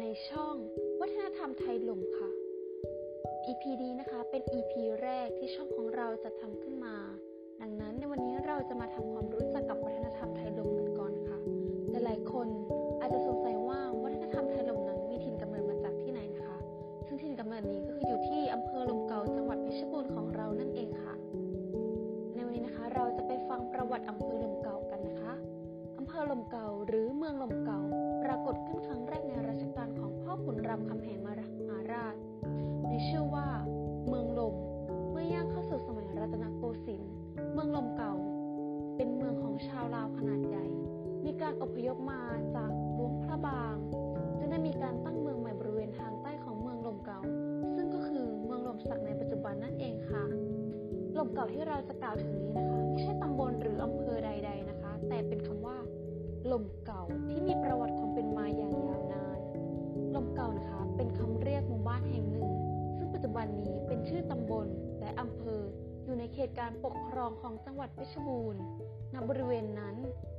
[0.00, 0.54] ในช่อง
[1.00, 2.30] วัฒนธรรมไทยลมค่ะ
[3.46, 6.96] EP นี้นะคะเป็น EP แรกที่ช่องของเราจะทำขึ้นมา
[7.60, 11.38] ดังนั้นในวันนี้เราจะมาทำความรู้จักกับวัฒนธรรมไทยลมกันก่อนค่ะ
[11.90, 12.48] หลายๆคน
[13.00, 16.58] อาจจะสงสัยว่าวัฒนธรรมไทยลมนั้นมีถิ่นกำเนิดมาจากที่ไหนนะคะ
[17.06, 21.14] ซึ่งถิ่นกำเนิดนี้ก็คืออยู่ที่อำเภอลมเก่าจังหวัดเพชรบูรณ์ของเรานั่นเองค่ะ
[22.34, 25.34] ในวันนี้นะคะเราจะไปฟังประวัติอำเภอลมเก่ากันนะคะ
[25.98, 27.67] อำเภอลมเก่าหรือเมืองลมเก่า
[51.38, 55.76] ก่าที่เราจะกล่าวถึงนี้นะคะ ไม่ใช่ตำบลหรืออำเภอใด ๆนะคะ แต่เป็นคำว่า
[56.52, 59.38] ลมเก่าที่มีประวัติความเป็นมาอย่างยาวนาน
[60.14, 62.50] ลมเก่านะคะ เป็นคำเรียกหมู่บ้านแห่งหนึ่ง
[62.96, 64.66] ซึ่งปัจจุบันนี้เป็นชื่อตำบล
[65.00, 65.62] และอำเภอ
[66.04, 68.62] อยู่ในเขตการปกครองของจังหวัดเพชรบูรณ์
[69.14, 69.96] ณบริเวณนั้น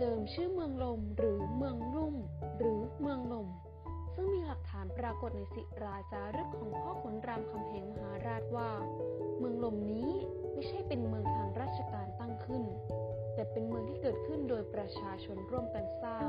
[0.00, 2.14] เดิมชื่อเมืองลมหรือเมืองรุ่ง
[2.58, 3.48] หรือเมืองลม
[4.14, 8.70] ซึ่งมีหลักฐานปรากฏในศิราจารึกของพ่อขุนรามคำแหงมหาราชว่า
[9.38, 10.10] เมืองลมนี้
[10.60, 12.62] ไม่ใช่เป็นเมืองทางราชการตั้งขึ้น
[13.34, 16.28] แต่เป็นเมืองที่เกิดขึ้นโดยประชาชนร่วมกันสร้าง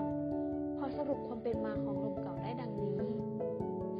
[0.77, 2.97] พอสรุปความเป็นมาของลมเก่าได้ดังนี้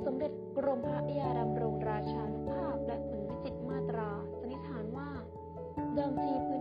[0.06, 5.10] สมเด็จกรมพระยาดำรงราชานุภาพและขุนวิจิตมาตราสันนิษฐานว่า
[5.96, 6.61] เดิมทีพื้น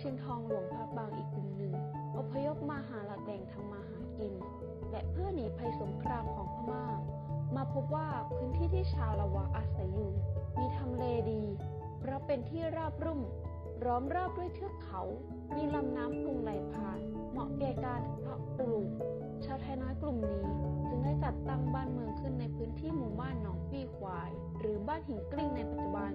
[0.00, 1.72] ชียงทองหลวงพระบางอีกกลุ่มหนึ่ง
[2.18, 4.32] อพยพมาหาหลักแหล่งทำมาหากิน
[4.90, 6.84] และเพื่อหนีภัยสงครามของพม่า
[7.56, 10.12] มาพบว่าพื้นที่ที่ชาวละวะอาศัยอยู่
[10.58, 11.42] มีทำเลดี
[11.98, 13.20] เพราะเป็นที่ราบรุ่ม
[13.84, 15.02] ล้อมรอบด้วยเทือกเขา
[15.56, 17.00] มีลำน้ำพุงไหลผ่าน
[17.30, 18.86] เหมาะแก่การเพาะปลูก
[19.44, 20.42] ชาวไทยน้อยกลุ่มนี้
[20.88, 26.12] จึงได้จัดตั้งบ้านเมืองขึ้นในพื้นที่หมู่บ้านหนองปี้ควาย หรือบ้านหินกลิ้งในปัจจุบัน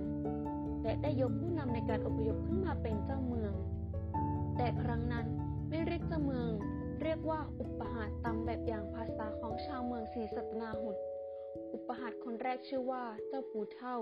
[0.84, 3.54] และได้ยกผู้นำในการอพยพขึ้นมาเป็นเจ้าเมือง
[4.58, 5.26] แต่ครั้งนั้น
[5.70, 6.52] ไม่เรียกเจ้าเมือง
[7.02, 10.98] เรียกว่าอุปหาตตามแบบอย่างภาษาของชาวเมืองศรีสัตนาหุด
[11.74, 13.96] อุปหาตคนแรกชื่อว่าเจ้าปู่เท่า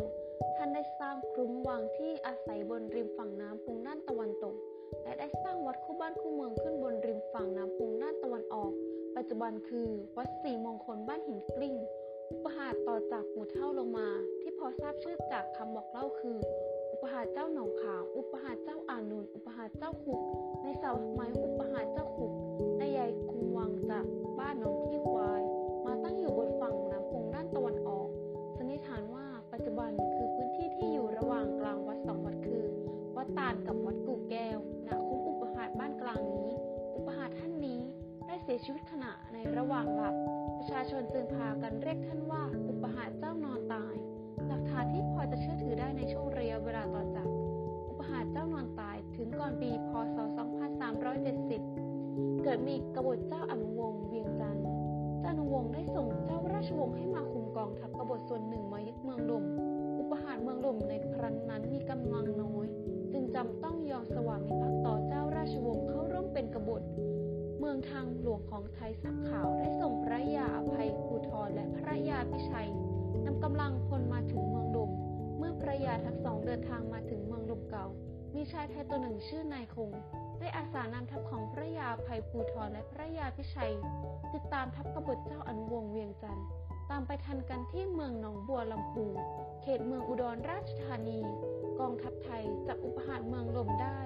[0.55, 4.55] ท่านได้สร้างคลุ้มวังที่อาศัยบนริมฝั่งน้ำพุงด้านตะวันตก
[5.03, 8.71] และได้สร้างวัดคู่บ้านคู่เมืองขึ้นบนริมฝั่งน้ำพุงด้านตะวันออก
[9.15, 11.75] ปัจจุบันคือวัดศรีมงคลบ้านหินกลิ้ง
[12.31, 14.07] อุปหาตต่อจากปู่เท่าลงมา
[14.41, 16.37] ที่พอทราบชื่อจากคำบอกเล่าคือ
[17.01, 20.19] ปหาเจ้าหนองขาวอุปหาเจ้าอานุนอุปหาเจ้าขุก
[20.63, 20.85] ในส
[21.19, 22.31] มัยอุปหาเจ้าขุก
[22.77, 24.05] ได้ย้ายคุมวังจาก
[24.39, 25.41] บ้านหนองที่ควาย
[25.85, 28.07] มาตั้งอยู่บนฝั่งน้ำพงด้านตะวันออก
[28.57, 32.65] สันนิษฐานว่าปัจจุบันคือพื้นที่ที่อยู่ระหว่างกลางวัดสองวัดคือ
[33.15, 34.57] วัดตาลกับวัดกู่แก้ว
[34.87, 36.49] ณคุ้มอุปหาบ้านกลางนี้
[36.95, 37.81] อุปหาท่านนี้
[38.27, 40.15] ได้เสียชีวิตขณะในระหว่างหลับ
[40.57, 43.95] ประชาชนจึงพากันเรียกท่านว่า อุปหาเจ้านอนตาย
[44.79, 47.27] หาที่พอจะเชื่อถือได้ในช่วงระยะเวลาต่อจาก
[47.89, 50.17] อุปหาตเจ้านอนตายถึงก่อนปีพศ
[51.69, 54.65] 2370 เกิดมีกบฏเจ้าอนุวงศ์เวียงจันทร์
[55.21, 59.43] เจ้าอนุวงศ์ได้ส่งเจ้าราชวงศ์ให้มาคุมกองทัพกบฏส่วนหนึ่งมายึดเมืองลม
[59.99, 62.67] อุปหาตเมืองลมในครั้งนั้นมีกำลังน้อย
[63.11, 66.81] จึงจำต้องยอมสวามิภักดิ์ต่อเจ้าราชวงศ์เข้าร่วมเป็นกบฏ
[67.59, 69.15] เมืองทางหลวงของไทยสัก
[78.41, 79.91] มีชายไทยตัวหนึ่งชื่อนายคง
[80.39, 83.73] ได้อาสานำทัพของพระยาภัยภูธรและพระยาพิชัย
[84.33, 86.47] ติดตามทัพกบฏเจ้าอนุวงศ์เวียงจันทร์
[86.89, 89.05] ตามไปทันกันที่เมืองหนองบัวลำพู
[89.61, 91.19] เขตเมืองอุดรราชธานี
[91.79, 93.99] กองทัพไทยจับอุปหาตเมืองลมได้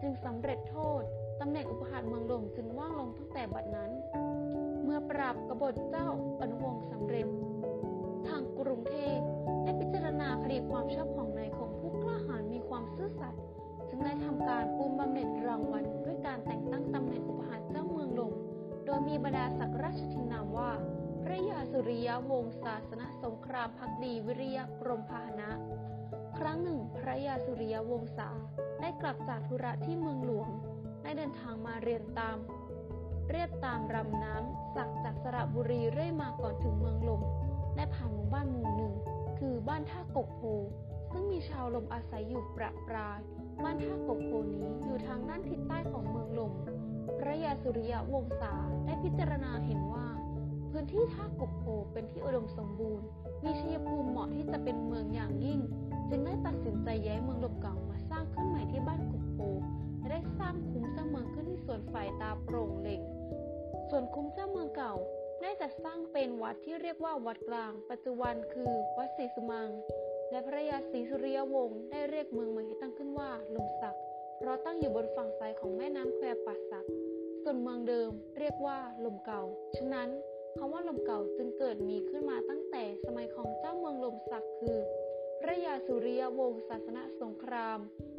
[0.00, 1.02] จึงสำเร็จโทษ
[1.40, 3.90] ตำแหน่งอุปหาตเมืองลมจึงว่างลงตั้งแต่บัดนั้น
[4.84, 6.08] เมื่อปราบกบฏเจ้า
[6.40, 7.26] อนุวงศ์สำเร็จ
[8.28, 9.18] ทางกรุงเทพ
[9.62, 18.32] ได้พิจารณาคดีความชอบารปูนบำเหน็จรางวัลด้วยการแต่งตั้งตำแหน่งอุปหาตเจ้าเมืองลม
[18.84, 20.70] โดยมีบรรดาศักดิ์ราชทินนามว่า
[21.22, 25.50] พระยาสุริยะวงศ์ศาสนสงครามพักดีวิริยกรมพาหนะ
[26.38, 28.28] ครั้งหนึ่ง พระยาสุริยะวงศา
[28.80, 30.48] ได้กลับจากธุระที่เมืองหลวง
[31.02, 32.38] ได้เดินทางมาเรียนตาม
[33.30, 37.22] เรียบตามรำน้ำสักจากสระบุรีเรื่อยมาก่อนถึงเมืองลม
[37.76, 38.94] ได้ผ่านหมู่บ้านหมู่หนึ่ง
[39.38, 40.42] คือบ้านท่ากกโพ
[41.12, 43.20] ซึ่งมีชาวลมอาศัยอยู่ประปราย
[43.64, 46.52] บ้านท่ากกโพนี้อยู่ทางด้านทิศใต้ของเมืองลม
[47.18, 48.52] พระยาสุริยะวงศา
[48.84, 50.06] ได้พิจารณาเห็นว่า
[50.70, 53.06] พื้นที่ท่ากุกโพเป็นที่อุดมสมบูรณ์
[53.44, 55.60] มีชัยภูมิเหมาะที่จะเป็นเมืองอย่างยิ่ง
[56.10, 59.38] จึงได้ตัดสินใจย้ายเมืองลมเก่ามาสร้างขึ้นใหม่ที่บ้านกุกโพ
[59.98, 63.00] และได้สร้างคุ้มเจ้าเมืองขึ้นที่สวนฝ่ายตาโปร่งเหล่ง
[63.90, 64.94] ส่วนคุ้มเจ้าเมืองเก่า
[65.42, 69.68] ได้จัดสร้างเป็นวัดที่เรียกว่าวัดกลาง ปัจจุบันคือวัดศรีสุมัง
[70.30, 73.96] และพระยาศรีสุริยวงศ์ได้เรียกเมืองใหม่ที่ตั้งขึ้นว่าลมสัก
[74.38, 76.86] เพราะตั้งอยู่บนฝั่งซ้ายของแม่น้ำแควป่าสัก
[77.42, 79.42] ส่วนเมืองเดิมเรียกว่าลมเก่า
[79.76, 80.08] ฉะนั้น
[80.58, 84.78] คำว่าลมเก่าจึงเกิดมีขึ้นมาตั้งแต่สมัยของเจ้าเมืองลมสักคือ
[85.40, 87.78] พระยาสุริยวงศ์ศาสนสงคราม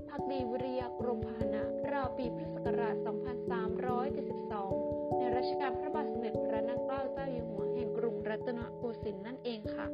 [0.10, 4.91] พักดีวิริยกรมพาหนะราวปีพุทธศักราช 2372
[5.22, 9.88] ในรัชกาลพระบาทสมเด็จพระนางเกล้าเจ้าอยู่หัวแห่งกรุงรัตนโกสินทร์นั่นเองค่ะ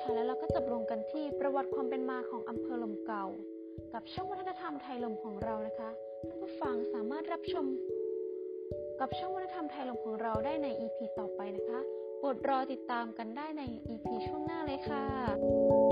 [0.00, 3.26] ค่ะแล้วเราก็จบลงกันที่ประวัติความเป็นมาของอำเภอลมเก่า
[3.92, 5.90] กับช่องวัฒนธรรมไทยลมของเรานะคะ
[6.28, 7.64] ท่านผู้ฟังสามารถรับชม
[9.00, 11.80] กับช่องวัฒนธรรมไทยลมของเราได้ใน EP ต่อไปนะคะ
[12.18, 15.87] โปรดรอติดตามกันได้ใน EP ช่วงหน้าเลยค่ะ